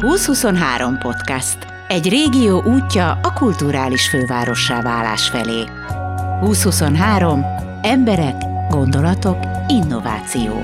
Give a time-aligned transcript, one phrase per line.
[0.00, 1.58] 2023 podcast.
[1.88, 5.64] Egy régió útja a kulturális fővárossá válás felé.
[6.40, 7.44] 2023.
[7.82, 8.34] Emberek,
[8.68, 10.62] gondolatok, innováció.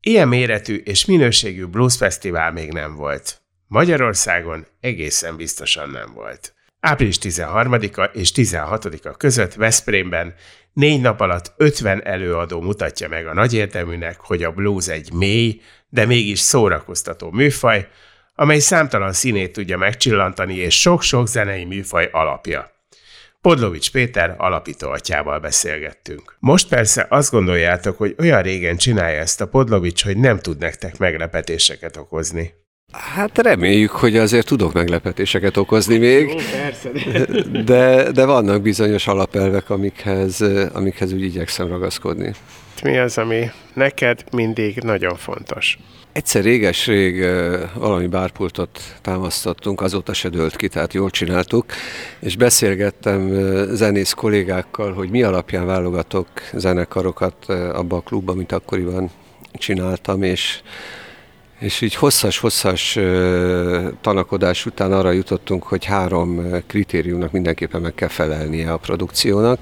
[0.00, 3.42] Ilyen méretű és minőségű blues fesztivál még nem volt.
[3.66, 6.54] Magyarországon egészen biztosan nem volt.
[6.80, 10.34] Április 13-a és 16-a között Veszprémben
[10.72, 15.60] négy nap alatt 50 előadó mutatja meg a nagy értelműnek, hogy a blues egy mély,
[15.88, 17.88] de mégis szórakoztató műfaj,
[18.34, 22.70] amely számtalan színét tudja megcsillantani és sok-sok zenei műfaj alapja.
[23.40, 26.36] Podlovics Péter alapító atyával beszélgettünk.
[26.38, 30.98] Most persze azt gondoljátok, hogy olyan régen csinálja ezt a Podlovics, hogy nem tud nektek
[30.98, 32.59] meglepetéseket okozni.
[32.92, 36.28] Hát reméljük, hogy azért tudok meglepetéseket okozni még.
[36.28, 36.90] Jó, persze.
[37.64, 42.34] De, de vannak bizonyos alapelvek, amikhez, amikhez úgy igyekszem ragaszkodni.
[42.82, 45.78] Mi az, ami neked mindig nagyon fontos?
[46.12, 47.24] Egyszer réges-rég
[47.74, 51.64] valami bárpultot támasztottunk, azóta se dőlt ki, tehát jól csináltuk,
[52.20, 53.30] és beszélgettem
[53.72, 59.10] zenész kollégákkal, hogy mi alapján válogatok zenekarokat abba a klubba, mint akkoriban
[59.52, 60.60] csináltam, és
[61.60, 62.98] és így hosszas-hosszas
[64.00, 69.58] tanakodás után arra jutottunk, hogy három kritériumnak mindenképpen meg kell felelnie a produkciónak.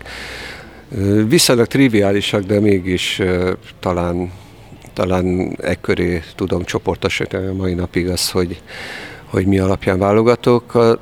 [1.27, 3.23] Viszonylag triviálisak, de mégis
[3.81, 4.33] talán,
[4.93, 8.63] talán ekköré tudom csoportosítani a mai napig az, hogy,
[9.25, 10.97] hogy mi alapján válogatok.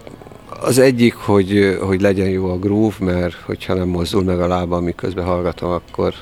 [0.60, 4.80] Az egyik, hogy, hogy legyen jó a groove, mert hogyha nem mozdul meg a lába,
[4.80, 6.14] miközben hallgatom, akkor,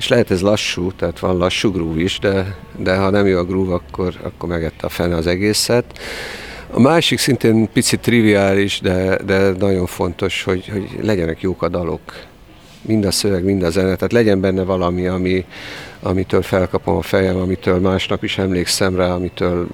[0.00, 3.44] és lehet ez lassú, tehát van lassú groove is, de, de ha nem jó a
[3.44, 5.84] groove, akkor, akkor megette a fene az egészet.
[6.70, 12.00] A másik szintén picit triviális, de, de nagyon fontos, hogy, hogy legyenek jók a dalok.
[12.82, 15.44] Mind a szöveg, mind a zene, tehát legyen benne valami, ami,
[16.02, 19.66] amitől felkapom a fejem, amitől másnap is emlékszem rá, amitől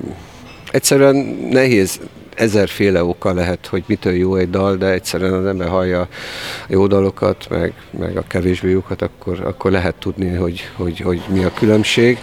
[0.71, 1.17] egyszerűen
[1.51, 2.01] nehéz
[2.37, 6.09] ezerféle oka lehet, hogy mitől jó egy dal, de egyszerűen az ember hallja a
[6.69, 11.45] jó dalokat, meg, meg a kevésbé jókat, akkor, akkor lehet tudni, hogy, hogy, hogy mi
[11.45, 12.19] a különbség.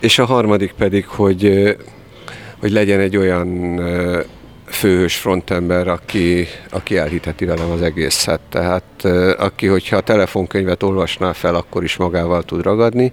[0.00, 1.74] És a harmadik pedig, hogy,
[2.58, 3.78] hogy legyen egy olyan
[4.70, 8.40] főhős frontember, aki, aki elhiteti velem az egészet.
[8.48, 9.04] Tehát
[9.38, 13.12] aki, hogyha a telefonkönyvet olvasná fel, akkor is magával tud ragadni.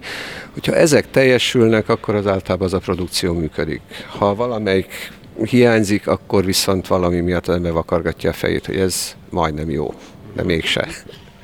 [0.52, 3.80] Hogyha ezek teljesülnek, akkor az általában az a produkció működik.
[4.18, 5.10] Ha valamelyik
[5.44, 9.94] hiányzik, akkor viszont valami miatt ember vakargatja a fejét, hogy ez majdnem jó,
[10.34, 10.88] de mégse.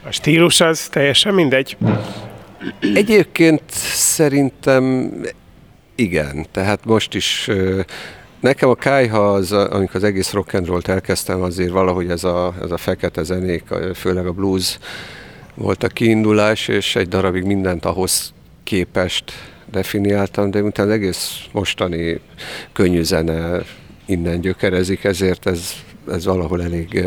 [0.07, 1.77] A stílus az teljesen mindegy?
[2.95, 3.63] Egyébként
[3.93, 5.13] szerintem
[5.95, 7.51] igen, tehát most is
[8.45, 12.55] Nekem a kájha, az, amikor az egész rock and roll-t elkezdtem, azért valahogy ez a,
[12.63, 14.79] ez a fekete zenék, főleg a blues
[15.55, 18.33] volt a kiindulás, és egy darabig mindent ahhoz
[18.65, 19.33] képest
[19.71, 22.21] definiáltam, de utána az egész mostani
[22.73, 23.63] könnyű zene,
[24.07, 25.73] innen gyökerezik, ezért ez,
[26.11, 27.05] ez valahol elég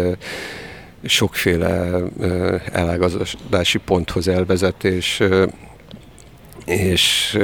[1.04, 2.02] sokféle
[2.72, 5.24] elágazási ponthoz elvezet, és,
[6.66, 7.38] és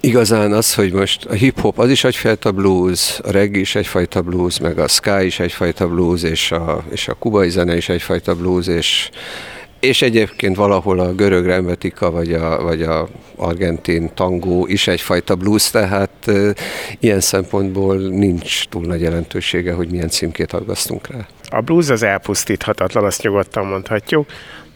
[0.00, 4.58] igazán az, hogy most a hip-hop az is egyfajta blues, a reggae is egyfajta blues,
[4.58, 8.66] meg a sky is egyfajta blues, és a, és a kubai zene is egyfajta blues,
[8.66, 9.10] és
[9.80, 15.70] és egyébként valahol a görög rembetika, vagy a, vagy a argentin tangó is egyfajta blues,
[15.70, 16.54] tehát e,
[17.00, 21.26] ilyen szempontból nincs túl nagy jelentősége, hogy milyen címkét aggasztunk rá.
[21.50, 24.26] A blues az elpusztíthatatlan, azt nyugodtan mondhatjuk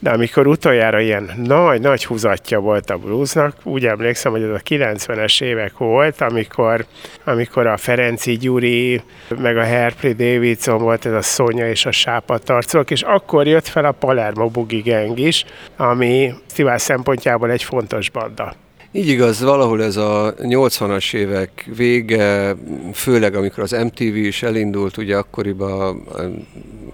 [0.03, 5.43] de amikor utoljára ilyen nagy-nagy húzatja volt a bluesnak, úgy emlékszem, hogy ez a 90-es
[5.43, 6.85] évek volt, amikor,
[7.25, 9.03] amikor a Ferenci Gyuri,
[9.39, 13.85] meg a Herpley Davidson volt ez a Szonya és a Sápatarcok, és akkor jött fel
[13.85, 15.45] a Palermo Boogie Gang is,
[15.77, 18.55] ami Szivás szempontjából egy fontos banda.
[18.93, 22.55] Így igaz, valahol ez a 80-as évek vége,
[22.93, 26.09] főleg amikor az MTV is elindult, ugye akkoriban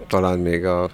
[0.07, 0.89] talán még a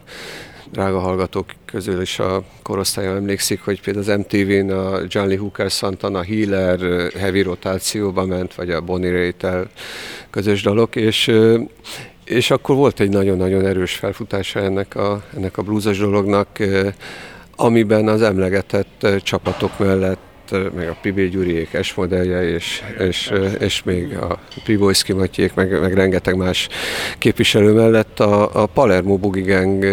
[0.75, 5.69] drága hallgatók közül is a korosztályon emlékszik, hogy például az MTV-n a John Lee Hooker,
[5.69, 6.80] Santana, Healer
[7.12, 9.48] heavy rotációba ment, vagy a Bonnie Raitt
[10.30, 11.31] közös dalok, és
[12.25, 16.48] és akkor volt egy nagyon-nagyon erős felfutása ennek a, ennek a bluesos dolognak,
[17.56, 20.19] amiben az emlegetett csapatok mellett
[20.51, 26.36] meg a Pibé Gyuriék esmodellje, és, és, és még a Pribojszki Matyék, meg, meg rengeteg
[26.36, 26.68] más
[27.18, 28.19] képviselő mellett.
[28.19, 29.86] A, a Palermo Boogie Gang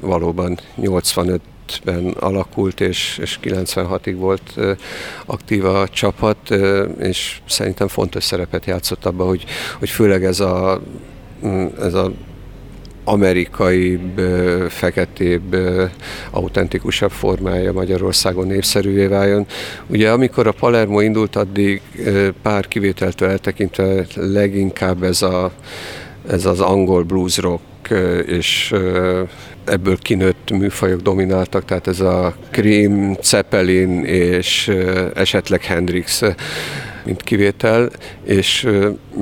[0.00, 1.40] valóban 85
[1.84, 4.54] ben alakult, és, és 96-ig volt
[5.26, 6.50] aktív a csapat,
[6.98, 9.44] és szerintem fontos szerepet játszott abban, hogy,
[9.78, 10.82] hogy főleg ez a,
[11.80, 12.12] ez a
[13.04, 14.00] amerikai,
[14.68, 15.56] feketébb,
[16.30, 19.46] autentikusabb formája Magyarországon népszerűvé váljon.
[19.86, 21.80] Ugye amikor a Palermo indult, addig
[22.42, 25.52] pár kivételtől eltekintve leginkább ez, a,
[26.28, 27.62] ez az angol blues rock
[28.26, 28.74] és
[29.64, 34.72] ebből kinőtt műfajok domináltak, tehát ez a Cream, Zeppelin és
[35.14, 36.22] esetleg Hendrix
[37.04, 37.90] mint kivétel,
[38.24, 38.68] és,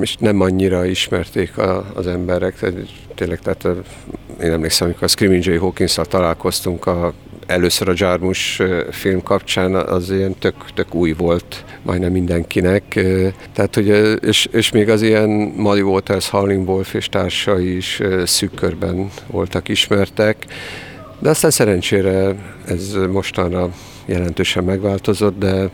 [0.01, 2.73] és nem annyira ismerték a, az emberek, tehát
[3.21, 3.67] tényleg, tehát
[4.43, 7.13] én emlékszem, amikor a Screaming Jay hawkins találkoztunk a
[7.45, 12.83] először a Jarmus film kapcsán az ilyen tök, tök új volt majdnem mindenkinek.
[13.53, 18.55] Tehát, hogy, és, és még az ilyen Muddy Waters, Howling Wolf és társai is szűk
[18.55, 20.45] körben voltak ismertek,
[21.19, 22.35] de aztán szerencsére
[22.65, 23.69] ez mostanra
[24.05, 25.69] jelentősen megváltozott, de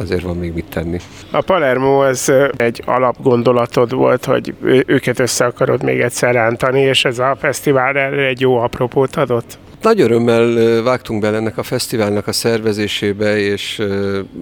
[0.00, 0.98] azért van még mit tenni.
[1.30, 4.54] A Palermo az egy alapgondolatod volt, hogy
[4.86, 9.58] őket össze akarod még egyszer rántani, és ez a fesztivál erre egy jó apropót adott?
[9.82, 13.82] Nagy örömmel vágtunk bele ennek a fesztiválnak a szervezésébe, és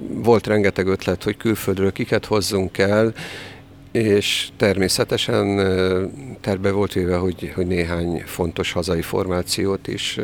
[0.08, 3.12] volt rengeteg ötlet, hogy külföldről kiket hozzunk el,
[3.93, 5.56] és természetesen
[6.40, 10.19] terve volt véve, hogy, hogy néhány fontos hazai formációt is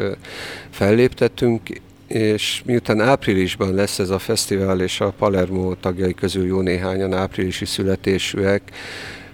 [0.71, 1.61] felléptettünk,
[2.07, 7.65] és miután áprilisban lesz ez a fesztivál, és a Palermo tagjai közül jó néhányan áprilisi
[7.65, 8.63] születésűek,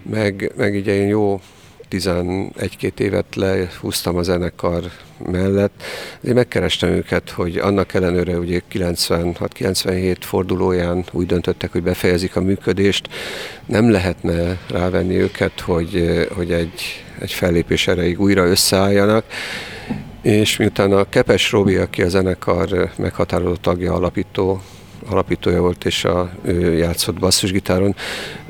[0.02, 1.40] meg, meg ugye én jó
[1.90, 4.84] 11-két évet lehúztam a zenekar
[5.26, 5.82] mellett.
[6.25, 13.08] Én megkerestem őket, hogy annak ellenőre ugye 96-97 fordulóján úgy döntöttek, hogy befejezik a működést,
[13.67, 19.25] nem lehetne rávenni őket, hogy, hogy egy, egy fellépés erejéig újra összeálljanak,
[20.22, 24.61] és miután a Kepes Robi, aki a zenekar meghatározó tagja, alapító,
[25.08, 27.94] alapítója volt, és a, ő játszott basszusgitáron,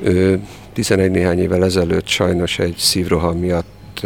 [0.01, 0.39] ő
[0.73, 4.05] 11 néhány évvel ezelőtt sajnos egy szívroham miatt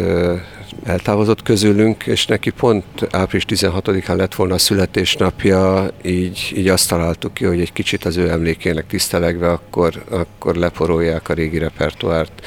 [0.83, 7.33] eltávozott közülünk, és neki pont április 16-án lett volna a születésnapja, így, így azt találtuk
[7.33, 12.45] ki, hogy egy kicsit az ő emlékének tisztelegve, akkor, akkor leporolják a régi repertoárt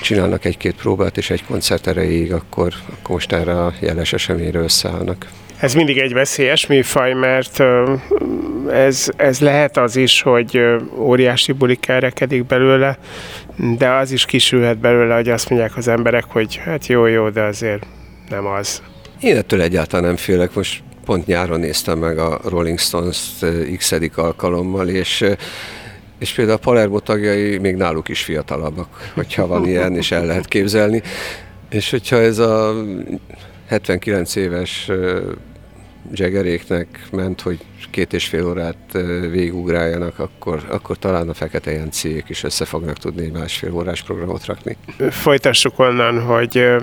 [0.00, 5.26] csinálnak egy-két próbát és egy koncert erejéig, akkor, akkor most erre a jeles eseményre összeállnak.
[5.60, 7.62] Ez mindig egy veszélyes műfaj, mert
[8.72, 10.60] ez, ez lehet az is, hogy
[10.96, 12.98] óriási buli kerekedik belőle,
[13.78, 17.42] de az is kisülhet belőle, hogy azt mondják az emberek, hogy hát jó, jó, de
[17.42, 17.86] azért
[18.28, 18.82] nem az.
[19.20, 20.54] Én ettől egyáltalán nem félek.
[20.54, 23.46] Most pont nyáron néztem meg a Rolling Stones-t
[23.76, 25.24] x alkalommal, és
[26.18, 30.46] és például a Palermo tagjai még náluk is fiatalabbak, hogyha van ilyen, és el lehet
[30.46, 31.02] képzelni.
[31.70, 32.74] És hogyha ez a
[33.68, 34.90] 79 éves
[36.12, 37.58] Jaggeréknek ment, hogy
[37.90, 38.92] két és fél órát
[39.30, 44.44] végigugráljanak, akkor, akkor talán a fekete jenciék is össze fognak tudni egy másfél órás programot
[44.44, 44.76] rakni.
[45.10, 46.76] Folytassuk onnan, hogy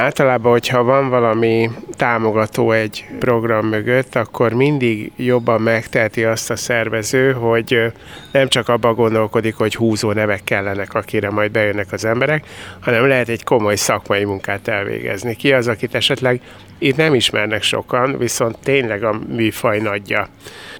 [0.00, 7.32] Általában, hogyha van valami támogató egy program mögött, akkor mindig jobban megteheti azt a szervező,
[7.32, 7.92] hogy
[8.32, 12.44] nem csak abban gondolkodik, hogy húzó nevek kellenek, akire majd bejönnek az emberek,
[12.80, 15.36] hanem lehet egy komoly szakmai munkát elvégezni.
[15.36, 16.40] Ki az, akit esetleg
[16.78, 20.28] itt nem ismernek sokan, viszont tényleg a műfaj nagyja.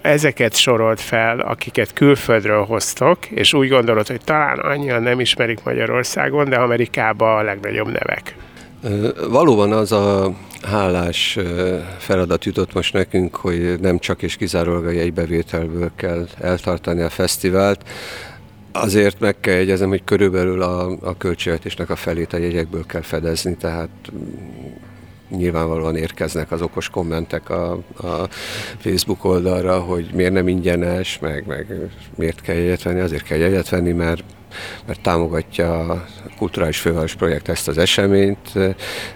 [0.01, 6.49] Ezeket sorolt fel, akiket külföldről hoztok, és úgy gondolod, hogy talán annyian nem ismerik Magyarországon,
[6.49, 8.35] de Amerikában a legnagyobb nevek.
[9.29, 11.39] Valóban az a hálás
[11.99, 17.85] feladat jutott most nekünk, hogy nem csak és kizárólag a jegybevételből kell eltartani a fesztivált,
[18.73, 23.57] Azért meg kell jegyeznem, hogy körülbelül a, a költségvetésnek a felét a jegyekből kell fedezni,
[23.57, 28.29] tehát mm, nyilvánvalóan érkeznek az okos kommentek a, a
[28.79, 33.01] Facebook oldalra, hogy miért nem ingyenes, meg, meg miért kell jegyet venni.
[33.01, 34.23] Azért kell jegyet venni, mert
[34.87, 36.07] mert támogatja a
[36.38, 38.52] Kulturális Főváros Projekt ezt az eseményt,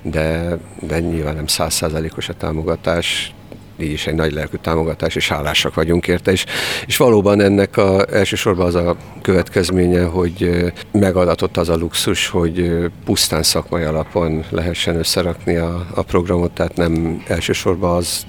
[0.03, 3.35] de, de nyilván nem százszázalékos a támogatás,
[3.79, 6.45] így is egy nagy lelkű támogatás, és hálásak vagyunk érte, és,
[6.87, 13.43] és valóban ennek a, elsősorban az a következménye, hogy megadatott az a luxus, hogy pusztán
[13.43, 18.27] szakmai alapon lehessen összerakni a, a programot, tehát nem elsősorban az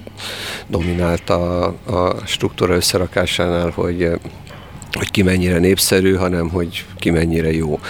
[0.66, 4.10] dominált a, a struktúra összerakásánál, hogy
[4.96, 7.80] hogy ki mennyire népszerű, hanem hogy ki mennyire jó.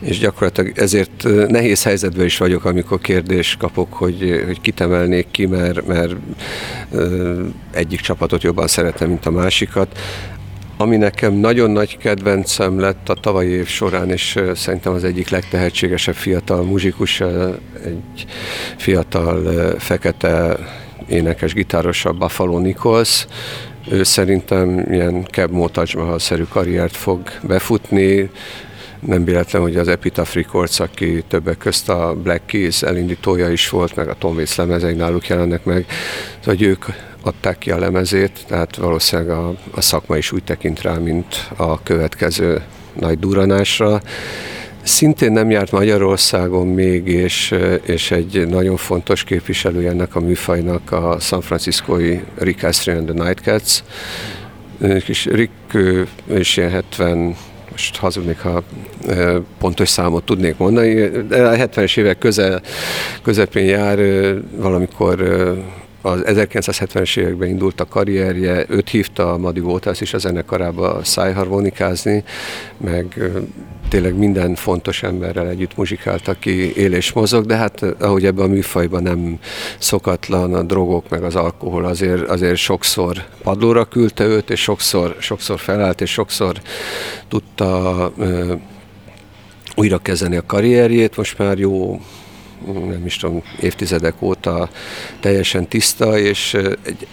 [0.00, 5.46] És gyakorlatilag ezért nehéz helyzetben is vagyok, amikor kérdés kapok, hogy, hogy kit emelnék ki,
[5.46, 6.14] mert, mert
[7.70, 9.98] egyik csapatot jobban szeretem, mint a másikat.
[10.76, 16.14] Ami nekem nagyon nagy kedvencem lett a tavalyi év során, és szerintem az egyik legtehetségesebb
[16.14, 17.20] fiatal muzsikus,
[17.84, 18.26] egy
[18.76, 20.56] fiatal fekete
[21.08, 23.26] énekes, gitáros, a Buffalo Nichols,
[23.88, 28.30] ő szerintem ilyen Keb Motajmahal-szerű karriert fog befutni,
[29.06, 33.96] nem véletlen, hogy az Epitaph Records, aki többek közt a Black Keys elindítója is volt,
[33.96, 35.86] meg a Tom Waits lemezei náluk jelennek meg,
[36.44, 36.84] hogy ők
[37.22, 41.82] adták ki a lemezét, tehát valószínűleg a, a szakma is úgy tekint rá, mint a
[41.82, 42.62] következő
[43.00, 44.00] nagy duranásra.
[44.84, 51.16] Szintén nem járt Magyarországon még, és, és egy nagyon fontos képviselő ennek a műfajnak a
[51.20, 53.82] San Franciscoi Rick Astley and the Nightcats.
[55.06, 55.50] És Rick
[56.38, 57.36] is ilyen 70
[57.70, 58.62] most hazudnék, ha
[59.58, 60.94] pontos számot tudnék mondani,
[61.28, 62.62] de a 70-es évek közel,
[63.22, 63.98] közepén jár,
[64.56, 65.16] valamikor
[66.04, 72.24] az 1970-es években indult a karrierje, őt hívta a Muddy Waters is a zenekarába szájharmonikázni,
[72.76, 73.30] meg
[73.88, 78.48] tényleg minden fontos emberrel együtt muzsikált, aki él és mozog, de hát ahogy ebben a
[78.48, 79.38] műfajban nem
[79.78, 85.58] szokatlan a drogok meg az alkohol, azért, azért sokszor padlóra küldte őt, és sokszor, sokszor
[85.58, 86.60] felállt, és sokszor
[87.28, 88.54] tudta ö,
[89.74, 92.00] újra kezdeni a karrierjét, most már jó
[92.72, 94.68] nem is tudom, évtizedek óta
[95.20, 96.54] teljesen tiszta, és
[96.84, 97.06] egy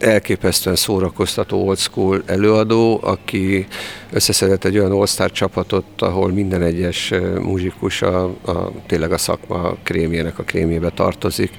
[0.00, 3.66] elképesztően szórakoztató old school előadó, aki
[4.12, 10.38] összeszedett egy olyan all csapatot, ahol minden egyes muzsikus a, a, tényleg a szakma krémjének
[10.38, 11.50] a krémjébe tartozik.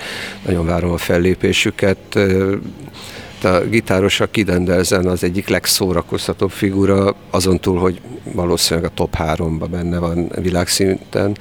[0.45, 2.19] Nagyon várom a fellépésüket
[3.43, 9.67] a gitáros a Kidendelzen az egyik legszórakoztatóbb figura, azon túl, hogy valószínűleg a top 3-ban
[9.69, 11.37] benne van világszinten,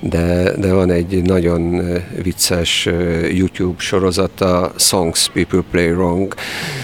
[0.00, 1.82] de, de van egy nagyon
[2.22, 2.88] vicces
[3.30, 6.34] YouTube sorozata, Songs People Play Wrong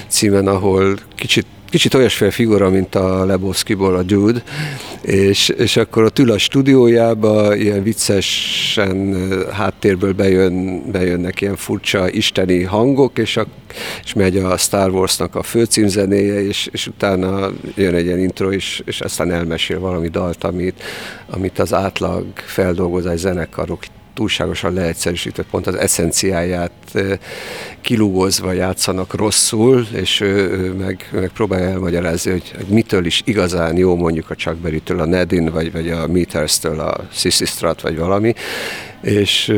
[0.09, 4.43] címen, ahol kicsit kicsit olyasféle figura, mint a Lebowski-ból a Dude,
[5.03, 9.17] és, és akkor ott ül a stúdiójába, ilyen viccesen
[9.51, 13.47] háttérből bejön, bejönnek ilyen furcsa isteni hangok, és, a,
[14.05, 18.83] és megy a Star Wars-nak a főcímzenéje, és, és utána jön egy ilyen intro, és,
[18.85, 20.83] és aztán elmesél valami dalt, amit,
[21.31, 23.83] amit az átlag feldolgozás zenekarok
[24.21, 26.73] túlságosan leegyszerűsített pont az eszenciáját
[27.81, 34.31] kilúgozva játszanak rosszul, és ő, meg, meg elmagyarázni, hogy, hogy mitől is igazán jó mondjuk
[34.31, 38.35] a Chuck Berry-től a Nedin, vagy, vagy a Meters-től a Sissy Strat, vagy valami,
[39.03, 39.55] és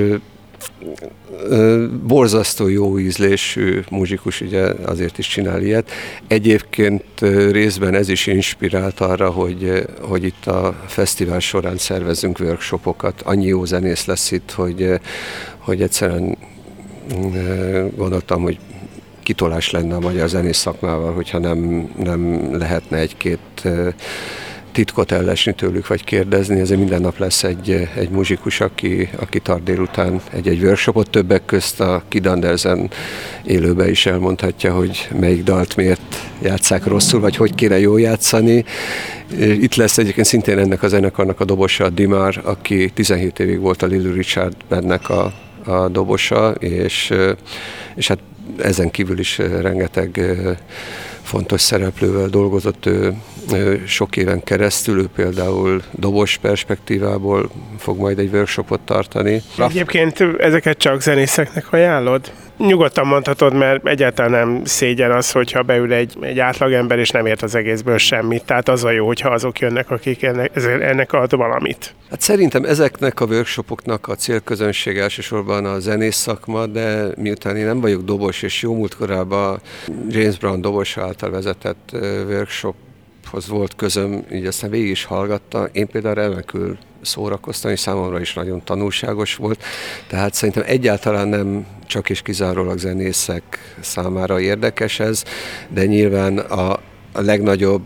[2.06, 5.90] borzasztó jó ízlésű muzsikus, ugye azért is csinál ilyet.
[6.26, 7.04] Egyébként
[7.50, 13.22] részben ez is inspirált arra, hogy, hogy itt a fesztivál során szervezünk workshopokat.
[13.22, 15.00] Annyi jó zenész lesz itt, hogy,
[15.58, 16.36] hogy egyszerűen
[17.96, 18.58] gondoltam, hogy
[19.22, 23.68] kitolás lenne a magyar zenész szakmával, hogyha nem, nem lehetne egy-két
[24.72, 29.62] titkot ellesni tőlük, vagy kérdezni, ezért minden nap lesz egy, egy muzsikus, aki, aki tart
[29.62, 32.90] délután egy-egy workshopot, többek közt a Kid Andersen
[33.44, 38.64] élőbe is elmondhatja, hogy melyik dalt miért játszák rosszul, vagy hogy kéne jól játszani.
[39.38, 43.82] Itt lesz egyébként szintén ennek a zenekarnak a dobosa, a Dimar, aki 17 évig volt
[43.82, 44.54] a Lily Richard
[45.08, 45.32] a,
[45.64, 47.12] a dobosa, és,
[47.94, 48.18] és hát
[48.58, 50.20] ezen kívül is rengeteg
[51.22, 53.14] fontos szereplővel dolgozott ő,
[53.52, 59.42] ő sok éven keresztül, ő például dobos perspektívából fog majd egy workshopot tartani.
[59.58, 62.32] Egyébként ezeket csak zenészeknek ajánlod?
[62.56, 67.42] Nyugodtan mondhatod, mert egyáltalán nem szégyen az, hogyha beül egy, egy átlagember, és nem ért
[67.42, 68.44] az egészből semmit.
[68.44, 71.94] Tehát az a jó, hogyha azok jönnek, akik ennek, ennek ad valamit.
[72.10, 77.80] Hát szerintem ezeknek a workshopoknak a célközönség elsősorban a zenész szakma, de miután én nem
[77.80, 79.60] vagyok dobos, és jó múltkorában
[80.08, 81.88] James Brown dobos által vezetett
[82.28, 85.68] workshophoz volt közöm, így aztán végig is hallgatta.
[85.72, 89.64] Én például remekül szórakoztam, és számomra is nagyon tanulságos volt.
[90.06, 93.42] Tehát szerintem egyáltalán nem csak és kizárólag zenészek
[93.80, 95.24] számára érdekes ez,
[95.68, 96.70] de nyilván a,
[97.12, 97.82] a legnagyobb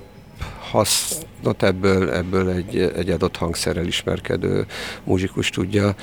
[0.70, 4.66] hasznot ebből, ebből egy, egy adott hangszerrel ismerkedő
[5.04, 5.94] muzsikus tudja.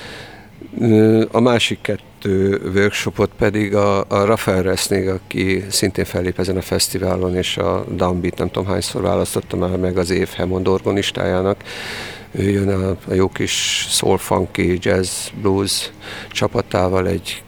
[1.32, 7.36] A másik kettő workshopot pedig a, a Rafael Resnig, aki szintén fellép ezen a fesztiválon,
[7.36, 11.64] és a Downbeat nem tudom hányszor választotta már meg az év Hammond orgonistájának.
[12.36, 15.92] Ő jön a, a jó kis soul funky jazz blues
[16.32, 17.44] csapatával egy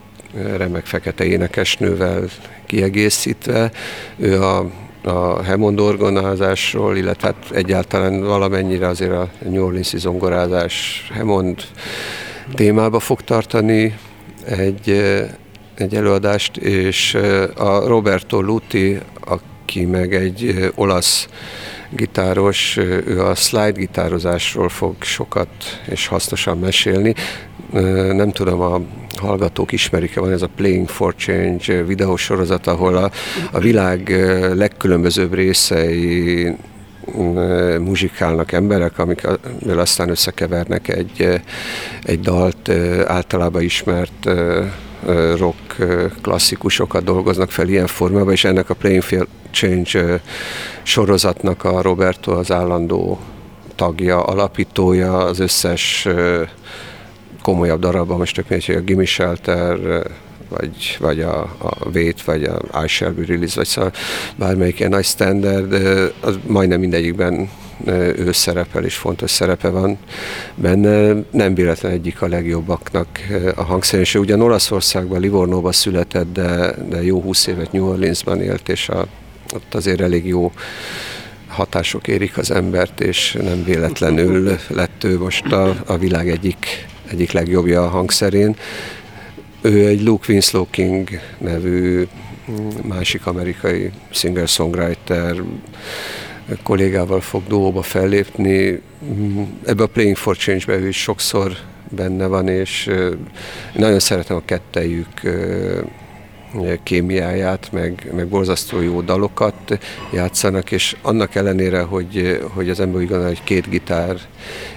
[0.57, 2.29] remek fekete énekesnővel
[2.65, 3.71] kiegészítve.
[4.17, 4.69] Ő a
[5.05, 11.61] a Hammond orgonázásról, illetve hát egyáltalán valamennyire azért a New Orleans-i zongorázás Hammond
[12.53, 13.97] témába fog tartani
[14.45, 14.89] egy,
[15.75, 17.13] egy előadást, és
[17.55, 21.27] a Roberto Luti, aki meg egy olasz
[21.89, 25.49] gitáros, ő a slide gitározásról fog sokat
[25.89, 27.13] és hasznosan mesélni.
[28.13, 28.81] Nem tudom, a
[29.17, 33.11] hallgatók ismerik-e, van ez a Playing for Change videósorozat, ahol a,
[33.51, 34.09] a világ
[34.53, 36.55] legkülönbözőbb részei
[37.79, 39.39] muzsikálnak emberek, amikkel
[39.77, 41.41] aztán összekevernek egy,
[42.03, 42.69] egy dalt,
[43.05, 44.29] általában ismert
[45.37, 45.75] rock
[46.21, 50.21] klasszikusokat dolgoznak fel ilyen formában, és ennek a Playing Field Change
[50.83, 53.19] sorozatnak a Roberto az állandó
[53.75, 56.07] tagja, alapítója, az összes
[57.41, 59.77] komolyabb darabban, most tök mindegy, a Gimme Shelter,
[60.49, 63.91] vagy, vagy a, a Wait, vagy a I Shall Be Released, vagy szóval
[64.35, 65.73] bármelyik ilyen nagy standard,
[66.19, 67.49] az majdnem mindegyikben
[68.15, 69.97] ő szerepel, és fontos szerepe van
[70.55, 71.23] benne.
[71.31, 73.07] Nem véletlen egyik a legjobbaknak
[73.55, 74.19] a hangszerése.
[74.19, 79.05] Ugyan Olaszországban, Livornóban született, de, de jó húsz évet New Orleansban élt, és a,
[79.53, 80.51] ott azért elég jó
[81.47, 87.31] hatások érik az embert, és nem véletlenül lett ő most a, a világ egyik, egyik
[87.31, 88.55] legjobbja a hangszerén.
[89.61, 92.07] Ő egy Luke Winslow King nevű
[92.83, 95.43] másik amerikai singer-songwriter
[96.63, 98.81] kollégával fog duóba fellépni.
[99.65, 101.51] Ebbe a Playing for Change-be ő is sokszor
[101.89, 102.89] benne van, és
[103.73, 105.21] nagyon szeretem a kettejük
[106.83, 109.79] kémiáját, meg, meg borzasztó jó dalokat
[110.13, 114.17] játszanak, és annak ellenére, hogy, hogy az ember úgy gondolja, hogy két gitár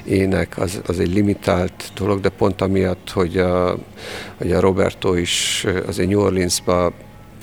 [0.04, 3.78] ének, az, az egy limitált dolog, de pont amiatt, hogy a,
[4.36, 6.92] hogy a Roberto is azért New Orleansba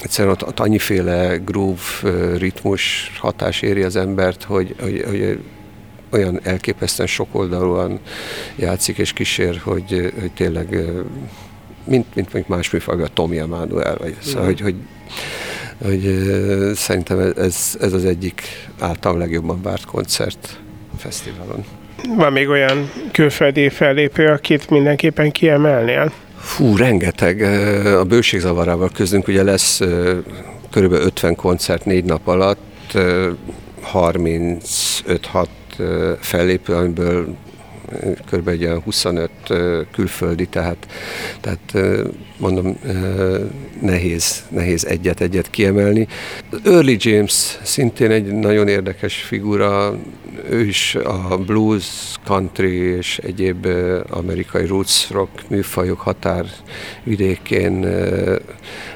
[0.03, 1.81] egyszerűen ott, ott annyiféle groove,
[2.37, 5.39] ritmus hatás éri az embert, hogy, hogy, hogy
[6.09, 7.99] olyan elképesztően sokoldalúan
[8.55, 10.67] játszik és kísér, hogy, hogy tényleg
[11.83, 14.75] mint, mint mondjuk más műfajban, Tomi Emanuel, vagy szóval, hogy, hogy,
[15.83, 16.01] hogy
[16.75, 18.41] szerintem ez, ez az egyik
[18.79, 20.59] általam legjobban várt koncert
[20.93, 21.65] a fesztiválon.
[22.15, 26.11] Van még olyan külföldi fellépő, akit mindenképpen kiemelnél?
[26.45, 27.41] Fú, rengeteg.
[27.99, 29.81] A bőségzavarával közünk ugye lesz
[30.71, 32.97] körülbelül 50 koncert négy nap alatt,
[33.93, 35.47] 35-6
[36.19, 37.35] fellépő, amiből
[38.31, 38.47] kb.
[38.47, 39.29] egy 25
[39.91, 40.87] külföldi, tehát,
[41.41, 41.73] tehát
[42.37, 42.77] mondom,
[43.81, 46.07] nehéz, nehéz egyet-egyet kiemelni.
[46.63, 49.97] Early James szintén egy nagyon érdekes figura,
[50.49, 53.67] ő is a blues, country és egyéb
[54.09, 57.87] amerikai roots rock műfajok határvidékén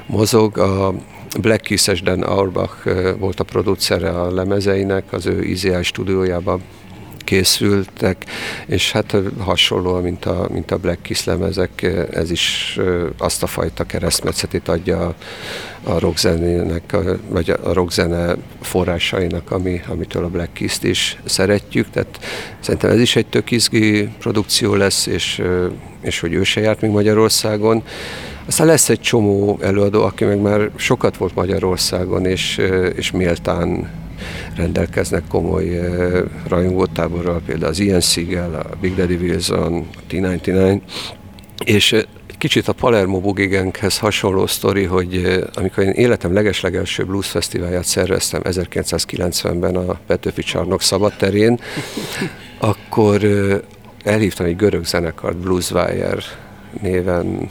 [0.06, 0.58] mozog.
[0.58, 0.94] A
[1.40, 6.62] Black Kiss-es Dan Auerbach volt a producere a lemezeinek, az ő IZI stúdiójában
[7.30, 8.24] készültek,
[8.66, 12.78] és hát hasonlóan, mint a, mint a Black Kiss lemezek, ez is
[13.18, 15.14] azt a fajta keresztmetszetét adja
[15.82, 16.96] a rockzenének,
[17.28, 22.18] vagy a rockzene forrásainak, ami, amitől a Black Kiss-t is szeretjük, tehát
[22.60, 25.42] szerintem ez is egy tök izgi produkció lesz, és,
[26.00, 27.82] és hogy ő se járt még Magyarországon.
[28.46, 32.60] Aztán lesz egy csomó előadó, aki meg már sokat volt Magyarországon, és,
[32.96, 33.88] és méltán
[34.56, 35.80] rendelkeznek komoly
[36.48, 40.80] rajongótáborral, például az Ian Seagal, a Big Daddy Wilson, a T99,
[41.64, 42.04] és
[42.38, 49.76] kicsit a Palermo Bugigenkhez hasonló sztori, hogy amikor én életem legeslegelső blues fesztiválját szerveztem 1990-ben
[49.76, 51.60] a Petőfi Csarnok szabadterén,
[52.58, 53.20] akkor
[54.04, 56.22] elhívtam egy görög zenekart, Blueswire
[56.80, 57.50] néven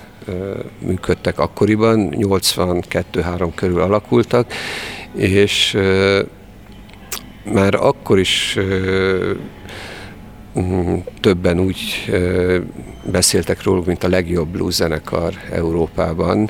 [0.79, 4.53] működtek akkoriban, 82-3 körül alakultak,
[5.15, 5.77] és
[7.53, 8.57] már akkor is
[11.19, 12.11] többen úgy
[13.03, 16.49] beszéltek róluk, mint a legjobb blues zenekar Európában,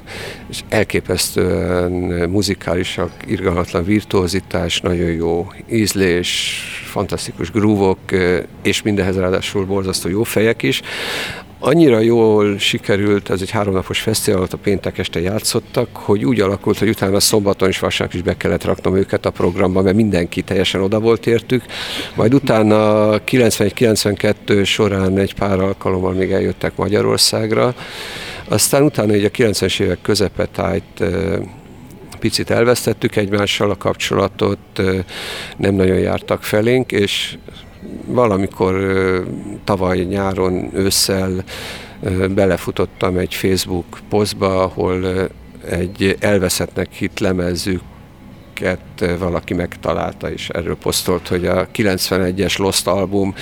[0.50, 1.92] és elképesztően
[2.30, 8.00] muzikálisak, irgalmatlan virtuózitás, nagyon jó ízlés, fantasztikus grúvok,
[8.62, 10.82] és mindehez ráadásul borzasztó jó fejek is,
[11.60, 16.90] annyira jól sikerült, ez egy háromnapos fesztivál a péntek este játszottak, hogy úgy alakult, hogy
[16.90, 21.00] utána szombaton és vasárnap is be kellett raknom őket a programba, mert mindenki teljesen oda
[21.00, 21.64] volt értük.
[22.16, 22.76] Majd utána
[23.26, 27.76] 91-92 során egy pár alkalommal még eljöttek Magyarországra.
[28.48, 31.04] Aztán utána egy a 90-es évek közepetájt
[32.20, 34.58] picit elvesztettük egymással a kapcsolatot,
[35.58, 37.38] nem nagyon jártak felénk, és
[38.06, 38.76] valamikor
[39.64, 41.44] tavaly nyáron, ősszel
[42.30, 45.30] belefutottam egy Facebook posztba, ahol
[45.70, 47.82] egy elveszettnek hit lemezük
[48.60, 53.34] amiket valaki megtalálta, és erről posztolt, hogy a 91-es Lost album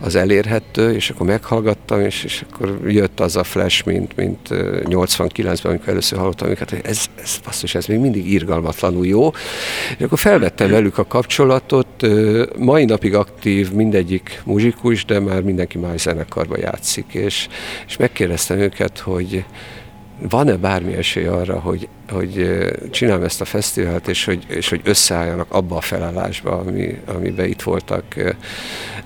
[0.00, 5.70] az elérhető, és akkor meghallgattam, és, és akkor jött az a flash, mint, mint 89-ben,
[5.70, 9.30] amikor először hallottam őket, hogy ez, ez, basszus, ez még mindig irgalmatlanul jó.
[9.98, 12.06] És akkor felvettem velük a kapcsolatot,
[12.58, 17.48] mai napig aktív mindegyik muzsikus, de már mindenki más zenekarba játszik, és,
[17.86, 19.44] és megkérdeztem őket, hogy
[20.20, 25.46] van-e bármi esély arra, hogy, hogy csinálom ezt a fesztivált, és hogy, és hogy összeálljanak
[25.50, 28.04] abba a felállásba, ami, amiben itt voltak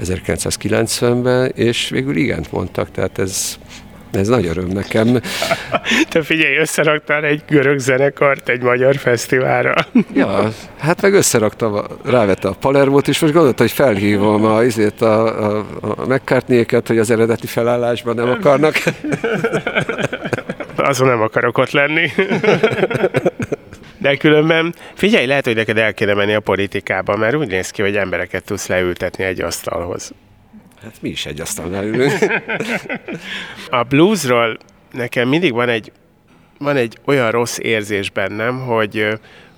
[0.04, 3.58] 1990-ben, és végül igent mondtak, tehát ez,
[4.12, 5.20] ez nagy öröm nekem.
[6.08, 9.74] Te figyelj, összeraktál egy görög zenekart egy magyar fesztiválra.
[10.14, 10.48] Ja,
[10.78, 15.66] hát meg összeraktam, rávette a Palermot is, most gondoltam, hogy felhívom a, azért a, a,
[15.80, 16.20] a
[16.86, 18.74] hogy az eredeti felállásban nem akarnak.
[20.76, 22.10] Azon nem akarok ott lenni.
[23.98, 27.82] De különben, figyelj, lehet, hogy neked el kéne menni a politikába, mert úgy néz ki,
[27.82, 30.12] hogy embereket tudsz leültetni egy asztalhoz.
[30.82, 32.12] Hát mi is egy asztalnál ülünk.
[33.70, 34.58] a bluesról
[34.92, 35.92] nekem mindig van egy,
[36.58, 39.08] van egy olyan rossz érzés bennem, hogy,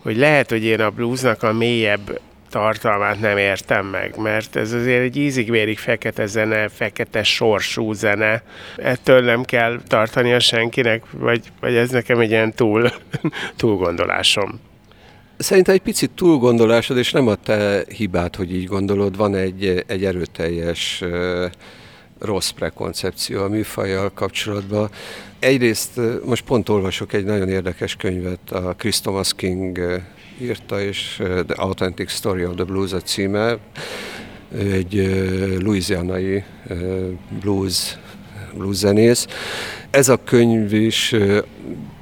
[0.03, 2.21] hogy lehet, hogy én a bluesnak a mélyebb
[2.55, 8.43] tartalmát nem értem meg, mert ez azért egy ízig-vérig fekete zene, fekete sorsú zene.
[8.77, 12.91] Ettől nem kell tartani a senkinek, vagy, vagy ez nekem egy ilyen túl,
[13.57, 14.61] túlgondolásom.
[15.37, 20.05] Szerintem egy picit túlgondolásod, és nem a te hibát, hogy így gondolod, van egy, egy
[20.05, 21.03] erőteljes
[22.19, 24.91] rossz prekoncepció a műfajjal kapcsolatban.
[25.39, 30.03] Egyrészt most pont olvasok egy nagyon érdekes könyvet, a Chris Thomas King
[30.41, 33.59] írta, és The Authentic Story of the Blues a címe.
[34.55, 35.09] Ő egy
[35.63, 36.43] louisianai
[37.41, 37.97] blues,
[38.55, 39.27] blues zenész.
[39.91, 41.15] Ez a könyv is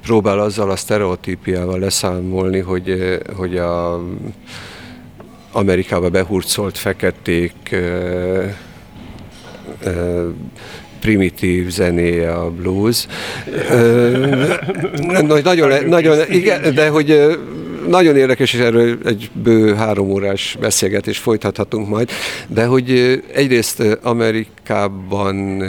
[0.01, 4.03] próbál azzal a sztereotípiával leszámolni, hogy, hogy a
[5.51, 7.75] Amerikába behurcolt feketék
[10.99, 13.07] primitív zenéje a blues.
[15.43, 17.37] nagyon, nagyon, igen, de hogy
[17.87, 22.09] nagyon érdekes, és erről egy bő három órás beszélgetés folytathatunk majd,
[22.47, 25.63] de hogy egyrészt Amerikában,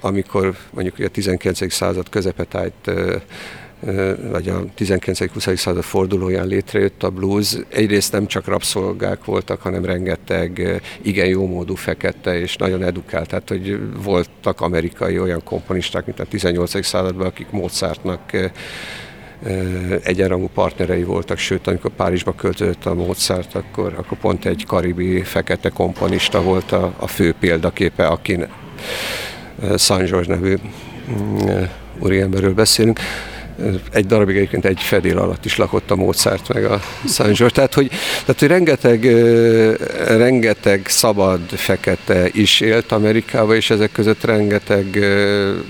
[0.00, 1.72] amikor mondjuk a 19.
[1.72, 2.54] század közepet
[4.30, 5.56] vagy a 19-20.
[5.56, 7.56] század fordulóján létrejött a blues.
[7.68, 13.28] Egyrészt nem csak rabszolgák voltak, hanem rengeteg igen jó módú fekete és nagyon edukált.
[13.28, 16.84] Tehát, hogy voltak amerikai olyan komponisták, mint a 18.
[16.84, 18.20] században, akik Mozartnak
[20.02, 25.68] egyenrangú partnerei voltak, sőt, amikor Párizsba költözött a Mozart, akkor, akkor pont egy karibi fekete
[25.68, 28.46] komponista volt a, a fő példaképe, akin
[29.76, 30.56] San George nevű
[31.10, 31.62] mm,
[31.98, 33.00] úriemberről beszélünk
[33.92, 36.80] egy darabig egyébként egy fedél alatt is lakott a Mozart meg a
[37.16, 37.48] George.
[37.48, 37.88] Tehát, hogy,
[38.24, 39.04] tehát, hogy rengeteg,
[40.06, 45.04] rengeteg szabad fekete is élt Amerikába, és ezek között rengeteg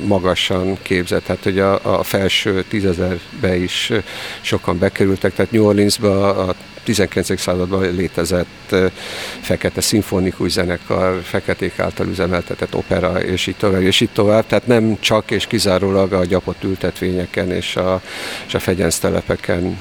[0.07, 1.25] magasan képzett.
[1.25, 3.93] Tehát, hogy a, a felső tízezerbe is
[4.41, 5.35] sokan bekerültek.
[5.35, 7.41] Tehát New Orleansba a 19.
[7.41, 8.75] században létezett
[9.41, 14.47] fekete szimfonikus zenekar, feketék által üzemeltetett opera, és így tovább, és így tovább.
[14.47, 18.01] Tehát nem csak és kizárólag a gyapott ültetvényeken és a,
[18.47, 19.81] és a fegyensztelepeken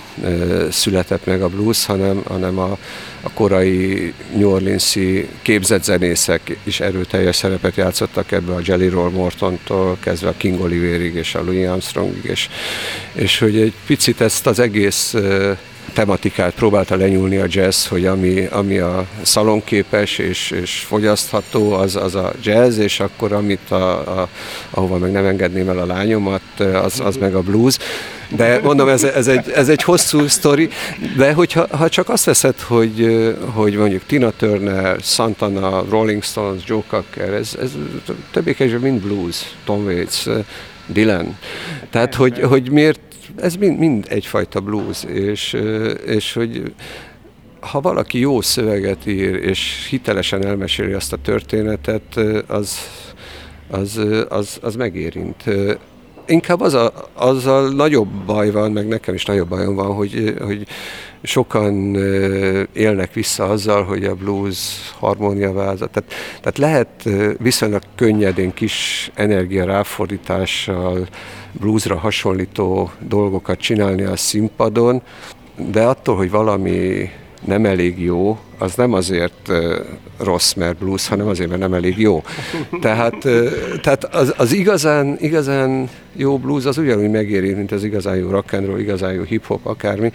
[0.71, 2.77] született meg a blues, hanem, hanem a,
[3.21, 9.97] a korai New Orleans-i képzett zenészek is erőteljes szerepet játszottak ebbe a Jelly Roll Mortontól
[9.99, 12.49] kezdve a King Oliverig és a Louis Armstrongig, és,
[13.13, 15.15] és hogy egy picit ezt az egész
[15.93, 22.15] tematikát próbálta lenyúlni a jazz, hogy ami, ami a szalonképes és, és fogyasztható, az, az
[22.15, 24.27] a jazz, és akkor amit a, a,
[24.69, 27.77] ahova meg nem engedném el a lányomat, az, az meg a blues.
[28.35, 30.69] De mondom, ez, ez, egy, ez egy hosszú sztori,
[31.17, 36.83] de hogyha ha csak azt veszed, hogy, hogy mondjuk Tina Turner, Santana, Rolling Stones, Joe
[36.87, 37.71] Cocker, ez, ez
[38.31, 40.25] többé-kevésbé mind blues, Tom Waits,
[40.87, 41.37] Dylan.
[41.89, 42.99] Tehát, hogy, hogy miért
[43.35, 45.57] ez mind, mind egyfajta blues, és,
[46.05, 46.73] és hogy
[47.59, 52.15] ha valaki jó szöveget ír, és hitelesen elmeséli azt a történetet,
[52.47, 52.77] az,
[53.67, 55.43] az, az, az megérint.
[56.25, 60.67] Inkább az a, azzal nagyobb baj van, meg nekem is nagyobb bajom van, hogy, hogy
[61.23, 61.95] sokan
[62.73, 64.57] élnek vissza azzal, hogy a blues
[64.99, 65.89] harmóniavázat.
[65.91, 67.09] Tehát, tehát lehet
[67.39, 71.07] viszonylag könnyedén kis energia ráfordítással
[71.51, 75.01] bluesra hasonlító dolgokat csinálni a színpadon,
[75.71, 77.09] de attól, hogy valami
[77.45, 79.51] nem elég jó, az nem azért
[80.17, 82.23] rossz, mert blues, hanem azért, mert nem elég jó.
[82.81, 83.15] Tehát,
[83.81, 88.53] tehát az, az igazán, igazán jó blues az ugyanúgy megéri, mint az igazán jó rock
[88.53, 90.11] and roll, igazán jó hip-hop, akármi.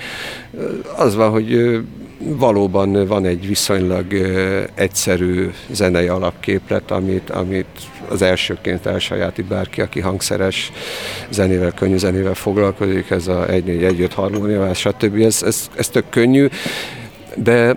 [0.96, 1.80] Az van, hogy
[2.18, 4.06] valóban van egy viszonylag
[4.74, 7.66] egyszerű zenei alapképlet, amit, amit
[8.08, 10.72] az elsőként elsajátít bárki, aki hangszeres
[11.30, 15.20] zenével, könnyű zenével foglalkozik, ez a 1-4-1-5 harmónia, stb.
[15.20, 16.48] Ez, ez, ez tök könnyű,
[17.42, 17.76] de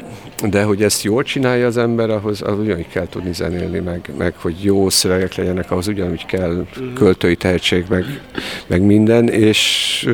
[0.50, 4.34] de hogy ezt jól csinálja az ember, ahhoz, ahhoz ugyanúgy kell tudni zenélni, meg, meg
[4.36, 6.93] hogy jó szövegek legyenek, ahhoz ugyanúgy kell mhm.
[6.93, 8.06] költői tehetség, meg,
[8.67, 10.10] meg minden, és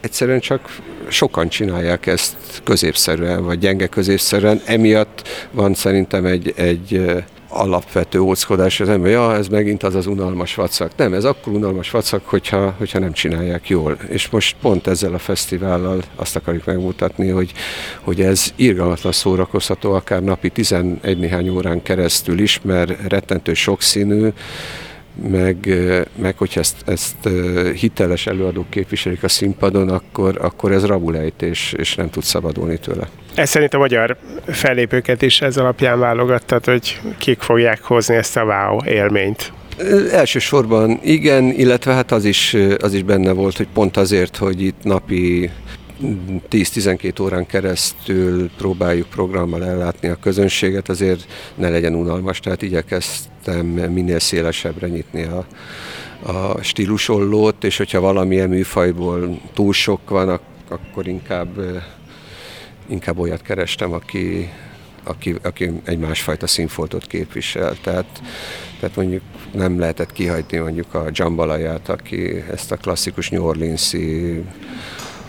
[0.00, 0.76] egyszerűen csak
[1.08, 7.10] sokan csinálják ezt középszerűen, vagy gyenge középszerűen, emiatt van szerintem egy, egy
[7.56, 10.90] alapvető óckodás az ember, ja, ez megint az az unalmas vacak.
[10.96, 13.96] Nem, ez akkor unalmas vacak, hogyha, hogyha nem csinálják jól.
[14.08, 17.52] És most pont ezzel a fesztivállal azt akarjuk megmutatni, hogy,
[18.00, 24.28] hogy ez irgalmatlan szórakozható, akár napi 11 néhány órán keresztül is, mert rettentő sokszínű,
[25.22, 25.56] meg,
[26.16, 27.28] meg hogyha ezt, ezt
[27.74, 33.08] hiteles előadók képviselik a színpadon, akkor, akkor ez rabulejtés, és nem tud szabadulni tőle.
[33.34, 38.44] Ez szerint a magyar fellépőket is ez alapján válogattad, hogy kik fogják hozni ezt a
[38.44, 39.52] wow élményt?
[40.12, 44.82] Elsősorban igen, illetve hát az is, az is benne volt, hogy pont azért, hogy itt
[44.82, 45.50] napi
[46.02, 54.18] 10-12 órán keresztül próbáljuk programmal ellátni a közönséget, azért ne legyen unalmas, tehát igyekeztem minél
[54.18, 55.46] szélesebbre nyitni a,
[56.32, 61.82] a stílusollót, és hogyha valamilyen műfajból túl sok van, akkor inkább,
[62.86, 64.50] inkább olyat kerestem, aki,
[65.04, 67.76] aki, aki egy másfajta színfoltot képvisel.
[67.82, 68.20] Tehát,
[68.80, 74.42] tehát mondjuk nem lehetett kihagyni mondjuk a jambalaját, aki ezt a klasszikus New Orleans-i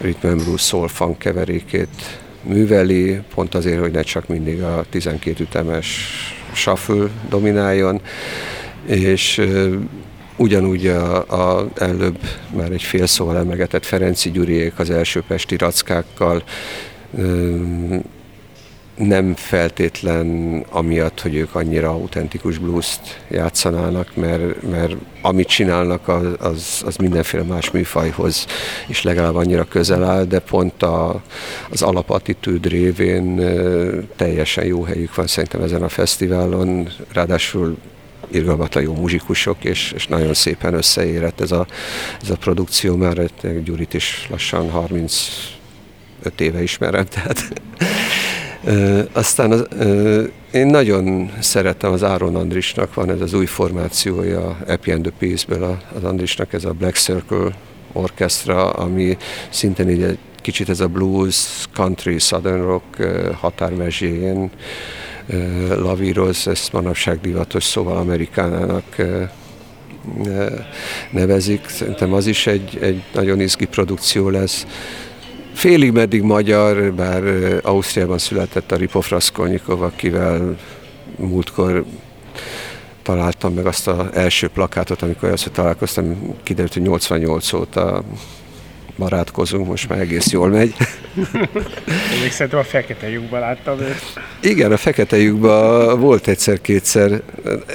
[0.01, 5.97] rhythm and soul funk keverékét műveli, pont azért, hogy ne csak mindig a 12 ütemes
[6.53, 8.01] shuffle domináljon,
[8.85, 9.41] és
[10.37, 11.17] ugyanúgy a,
[11.57, 12.17] a előbb
[12.55, 16.43] már egy fél szóval emlegetett Ferenci Gyuriék az első pesti rackákkal
[18.97, 26.81] nem feltétlen amiatt, hogy ők annyira autentikus blues-t játszanának, mert, mert amit csinálnak, az, az,
[26.85, 28.45] az mindenféle más műfajhoz
[28.87, 31.21] is legalább annyira közel áll, de pont a,
[31.69, 33.35] az alapatitűd révén
[34.15, 37.77] teljesen jó helyük van szerintem ezen a fesztiválon, ráadásul
[38.31, 41.67] irgalmatlan jó muzsikusok, és, és nagyon szépen összeérett ez a,
[42.21, 43.29] ez a produkció, már
[43.63, 45.11] Gyurit is lassan 35
[46.37, 47.61] éve ismerem, tehát
[49.11, 49.67] aztán az,
[50.51, 55.77] én nagyon szeretem az Áron Andrisnak, van ez az új formációja, Epi and the Peace-ből
[55.95, 57.55] az Andrisnak, ez a Black Circle
[57.93, 59.17] orchestra, ami
[59.49, 63.03] szintén egy kicsit ez a blues, country, southern rock
[63.33, 64.49] határmezséjén
[65.69, 68.95] lavíroz, ezt manapság divatos szóval amerikánának
[71.11, 71.67] nevezik.
[71.67, 74.65] Szerintem az is egy, egy nagyon izgi produkció lesz.
[75.57, 77.23] Félig meddig magyar, bár
[77.63, 78.77] Ausztriában született a
[79.09, 80.57] Raskolnikov, akivel
[81.15, 81.85] múltkor
[83.01, 88.03] találtam meg azt az első plakátot, amikor először találkoztam, kiderült, hogy 88 óta
[88.97, 90.73] barátkozunk, most már egész jól megy.
[92.21, 94.13] Még szerintem a fekete lyukban láttam őt.
[94.41, 97.21] Igen, a fekete lyukban volt egyszer-kétszer.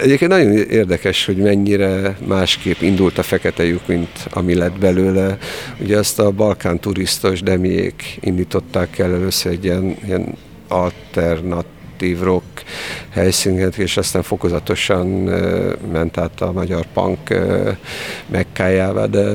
[0.03, 5.39] Egyébként nagyon érdekes, hogy mennyire másképp indult a fekete lyuk, mint ami lett belőle.
[5.81, 10.35] Ugye azt a balkán turistos demiék indították el először egy ilyen, ilyen
[10.69, 11.67] alternat
[12.21, 12.63] rock
[13.11, 15.07] helyszínet, és aztán fokozatosan
[15.93, 17.19] ment át a magyar punk
[18.27, 19.33] mekkájává, de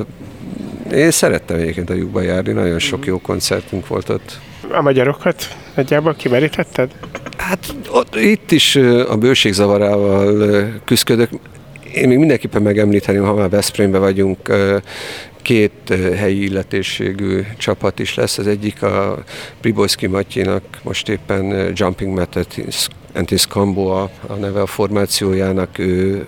[0.94, 4.40] én szerettem egyébként a lyukba járni, nagyon sok jó koncertünk volt ott.
[4.72, 6.92] A magyarokat nagyjából kimerítetted?
[7.38, 8.76] Hát ott, itt is
[9.10, 11.30] a bőségzavarával küzdök.
[11.94, 14.38] Én még mindenképpen megemlíteném, ha már Veszprémbe vagyunk,
[15.48, 18.38] két helyi illetésségű csapat is lesz.
[18.38, 19.24] Az egyik a
[19.62, 26.28] Pribojszki Matyinak most éppen Jumping Methodist Entis Kambo a, neve a formációjának, ő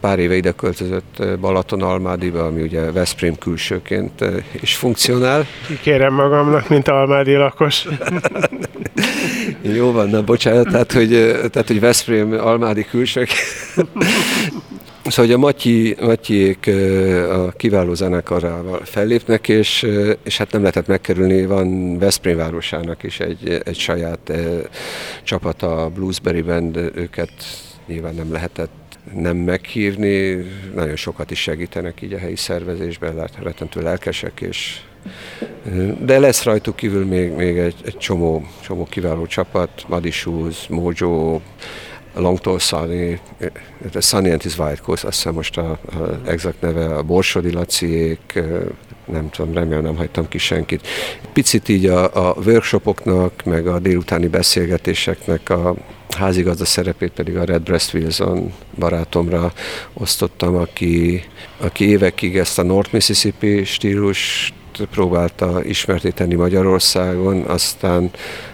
[0.00, 4.24] pár éve ide költözött Balaton Almádiba, ami ugye Veszprém külsőként
[4.60, 5.46] is funkcionál.
[5.66, 7.86] Kikérem magamnak, mint almádi lakos.
[9.76, 11.08] Jó van, na bocsánat, tehát hogy,
[11.50, 13.28] tehát, hogy Veszprém almádi külsők.
[15.04, 16.70] Szóval hogy a Matyi, Matyiék
[17.30, 19.86] a kiváló zenekarával fellépnek, és,
[20.22, 24.32] és hát nem lehetett megkerülni, van Veszprém városának is egy, egy saját
[25.22, 27.30] csapata, a Bluesberry Band, őket
[27.86, 28.70] nyilván nem lehetett
[29.14, 34.80] nem meghívni, nagyon sokat is segítenek így a helyi szervezésben, rettentő lelkesek, és
[35.98, 41.40] de lesz rajtuk kívül még, még egy, egy csomó, csomó kiváló csapat, Shoes, Mojo,
[42.14, 43.20] Longtól Sunny,
[43.94, 47.52] a Sunny and his White Coast, azt hiszem most a, a exakt neve, a Borsodi
[47.52, 48.42] Laciék,
[49.06, 50.86] nem tudom, remélem nem hagytam ki senkit.
[51.32, 55.74] Picit így a, a workshopoknak, meg a délutáni beszélgetéseknek a
[56.16, 59.52] házigazda szerepét pedig a Red Breast Wilson barátomra
[59.92, 61.24] osztottam, aki,
[61.56, 64.52] aki évekig ezt a North Mississippi stílus
[64.90, 68.10] próbálta ismertéteni Magyarországon, aztán,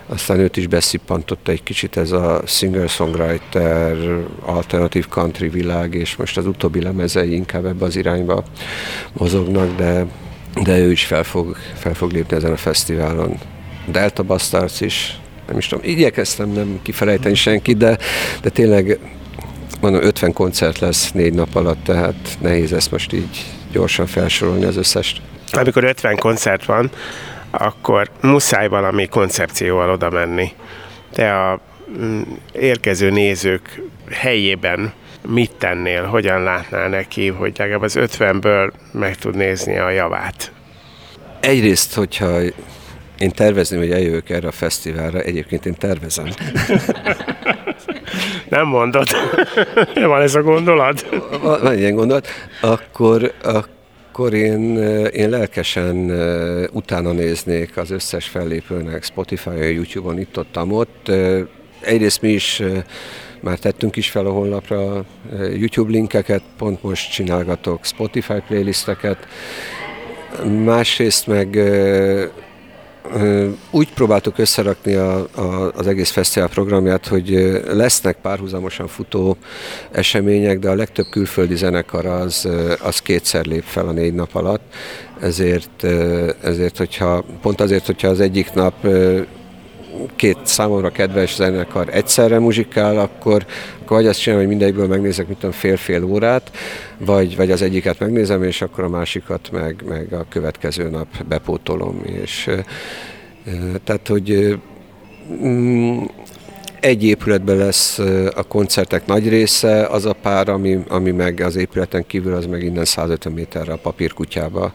[0.07, 3.97] aztán őt is beszippantotta egy kicsit ez a singer-songwriter,
[4.45, 8.45] alternatív country világ, és most az utóbbi lemezei inkább ebbe az irányba
[9.13, 10.07] mozognak, de,
[10.63, 13.39] de ő is fel fog, fel fog lépni ezen a fesztiválon.
[13.87, 17.99] Delta Bastards is, nem is tudom, igyekeztem nem kifelejteni senkit, de,
[18.43, 18.99] de tényleg
[19.81, 24.77] mondom, 50 koncert lesz négy nap alatt, tehát nehéz ezt most így gyorsan felsorolni az
[24.77, 25.21] összest.
[25.53, 26.91] Amikor 50 koncert van,
[27.51, 30.53] akkor muszáj valami koncepcióval oda menni.
[31.13, 31.61] Te a
[32.01, 32.21] mm,
[32.53, 34.93] érkező nézők helyében
[35.29, 40.53] mit tennél, hogyan látnál neki, hogy legalább az 50-ből meg tud nézni a javát?
[41.41, 42.41] Egyrészt, hogyha
[43.19, 46.27] én tervezni, hogy eljövök erre a fesztiválra, egyébként én tervezem.
[48.49, 49.09] Nem mondod.
[49.95, 51.07] Van ez a gondolat?
[51.41, 52.29] Van ilyen gondolat.
[52.61, 53.69] Akkor, akkor
[54.29, 54.77] én,
[55.13, 55.97] én lelkesen
[56.73, 61.11] utána néznék az összes fellépőnek Spotify-on, YouTube-on, itt ott, ott.
[61.81, 62.63] Egyrészt mi is
[63.41, 65.05] már tettünk is fel a honlapra
[65.59, 69.27] YouTube linkeket, pont most csinálgatok Spotify playlisteket.
[70.65, 71.59] Másrészt meg
[73.71, 79.37] úgy próbáltuk összerakni a, a, az egész fesztivál programját, hogy lesznek párhuzamosan futó
[79.91, 82.49] események, de a legtöbb külföldi zenekar az,
[82.83, 84.75] az kétszer lép fel a négy nap alatt,
[85.21, 85.85] ezért,
[86.43, 88.87] ezért hogyha, pont azért, hogyha az egyik nap
[90.17, 93.47] két számomra kedves zenekar egyszerre muzsikál, akkor,
[93.81, 96.51] akkor vagy azt csinálom, hogy mindegyikből megnézek, mit tudom, fél-fél órát,
[96.99, 102.03] vagy, vagy az egyiket megnézem, és akkor a másikat meg, meg a következő nap bepótolom.
[102.23, 102.51] És,
[103.85, 104.59] tehát, hogy
[105.45, 106.05] mm,
[106.81, 107.99] egy épületben lesz
[108.35, 112.63] a koncertek nagy része, az a pár, ami, ami meg az épületen kívül, az meg
[112.63, 114.73] innen 150 méterre a papírkutyába,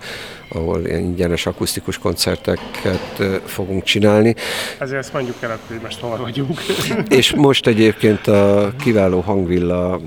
[0.50, 4.36] ahol ilyen ingyenes akusztikus koncerteket fogunk csinálni.
[4.80, 6.60] Ezért ezt mondjuk el, hogy most hol vagyunk.
[7.10, 10.02] És most egyébként a kiváló hangvilla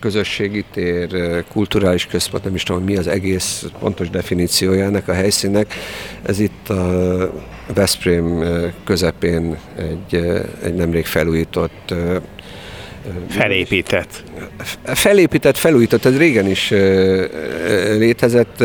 [0.00, 5.74] közösségi tér, kulturális központ, nem is tudom, mi az egész pontos definíciója ennek a helyszínnek.
[6.22, 7.32] Ez itt a
[7.74, 8.44] Veszprém
[8.84, 10.14] közepén egy,
[10.62, 11.94] egy nemrég felújított
[13.28, 14.22] Felépített.
[14.84, 16.70] Felépített, felújított, ez régen is
[17.98, 18.64] létezett,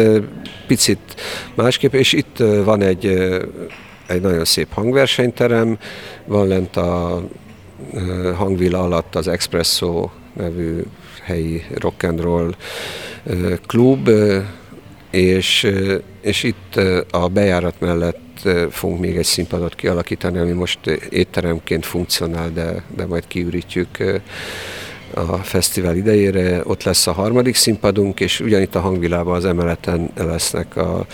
[0.67, 1.21] picit
[1.55, 3.05] másképp, és itt van egy,
[4.07, 5.77] egy nagyon szép hangversenyterem,
[6.25, 7.21] van lent a
[8.35, 10.83] hangvilla alatt az Espresso nevű
[11.23, 12.55] helyi rock and roll
[13.65, 14.09] klub,
[15.11, 15.67] és,
[16.21, 16.79] és itt
[17.11, 18.30] a bejárat mellett
[18.69, 23.87] fogunk még egy színpadot kialakítani, ami most étteremként funkcionál, de, de majd kiürítjük
[25.13, 26.61] a fesztivál idejére.
[26.63, 31.05] Ott lesz a harmadik színpadunk, és ugyanitt a hangvilában az emeleten lesznek a,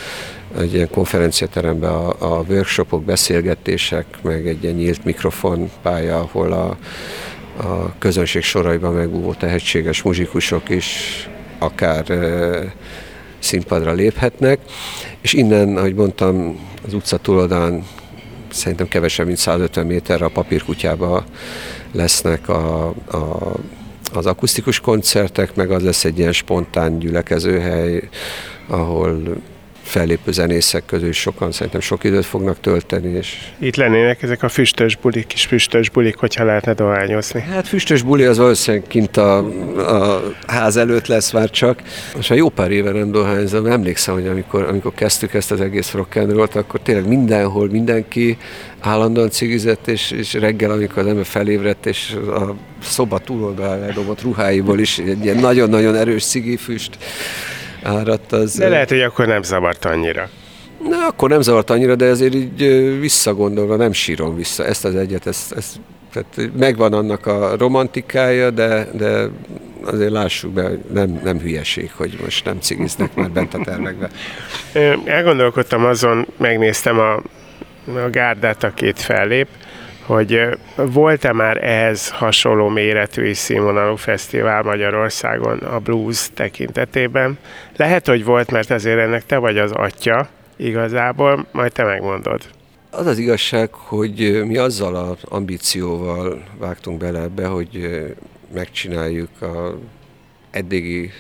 [0.58, 6.78] egy ilyen konferenciateremben a, a workshopok, beszélgetések, meg egy ilyen nyílt mikrofon pálya, ahol a,
[7.68, 12.06] a közönség soraiban megbúvó tehetséges muzsikusok is akár
[13.39, 14.60] színpadra léphetnek,
[15.21, 17.84] és innen, ahogy mondtam, az utca túloldalán
[18.50, 21.26] szerintem kevesebb, mint 150 méterre a papírkutyába
[21.91, 23.56] lesznek a, a,
[24.13, 28.10] az akusztikus koncertek, meg az lesz egy ilyen spontán gyülekezőhely,
[28.67, 29.38] ahol
[29.88, 33.10] fellépő zenészek közül sokan szerintem sok időt fognak tölteni.
[33.17, 33.38] És...
[33.60, 37.41] Itt lennének ezek a füstös bulik, kis füstös bulik, hogyha lehetne dohányozni.
[37.41, 39.38] Hát füstös buli az valószínűleg kint a,
[39.78, 41.82] a ház előtt lesz már csak.
[42.15, 45.91] Most a jó pár éve nem dohányzom, emlékszem, hogy amikor, amikor kezdtük ezt az egész
[45.91, 48.38] rock and roll akkor tényleg mindenhol mindenki
[48.80, 54.80] állandóan cigizett, és, és reggel, amikor az ember felébredt, és a szoba túloldalán eldobott ruháiból
[54.80, 56.97] is egy ilyen nagyon-nagyon erős cigifüst
[57.88, 58.32] áradt.
[58.32, 60.30] Az, de lehet, hogy akkor nem zavart annyira.
[60.89, 62.58] Na, akkor nem zavart annyira, de ezért így
[63.00, 64.65] visszagondolva nem sírom vissza.
[64.65, 65.80] Ezt az egyet, ezt, ezt
[66.13, 69.30] tehát megvan annak a romantikája, de, de
[69.84, 74.10] azért lássuk be, hogy nem, nem hülyeség, hogy most nem cigiznek már bent a termekbe.
[75.06, 77.13] Elgondolkodtam azon, megnéztem a,
[77.86, 79.47] a gárdát, akit fellép,
[80.08, 87.38] hogy volt-e már ehhez hasonló méretű és színvonalú fesztivál Magyarországon a blues tekintetében?
[87.76, 92.41] Lehet, hogy volt, mert azért ennek te vagy az atya igazából, majd te megmondod.
[92.89, 97.89] Az az igazság, hogy mi azzal az ambícióval vágtunk bele ebbe, hogy
[98.53, 99.78] megcsináljuk a
[100.51, 101.12] eddigi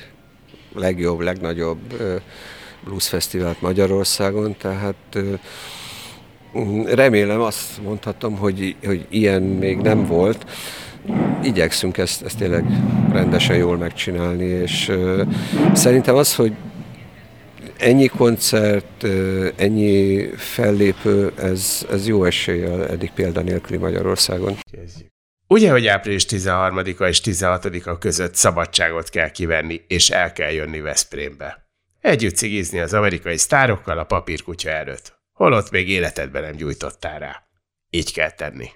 [0.73, 1.79] legjobb, legnagyobb
[2.83, 5.17] bluesfesztivált Magyarországon, tehát
[6.85, 10.45] remélem azt mondhatom, hogy, hogy ilyen még nem volt.
[11.43, 12.65] Igyekszünk ezt, ezt tényleg
[13.11, 15.21] rendesen jól megcsinálni, és uh,
[15.73, 16.53] szerintem az, hogy
[17.77, 19.05] ennyi koncert,
[19.55, 24.55] ennyi fellépő, ez, ez jó eséllyel eddig nélküli Magyarországon.
[24.71, 25.07] Kezdjük.
[25.47, 31.65] Ugye, hogy április 13-a és 16-a között szabadságot kell kivenni, és el kell jönni Veszprémbe.
[32.01, 35.16] Együtt cigizni az amerikai sztárokkal a papírkutya előtt.
[35.37, 37.47] Holott még életedben nem gyújtottál rá.
[37.89, 38.69] Így kell tenni.